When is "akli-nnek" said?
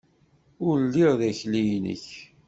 1.29-2.05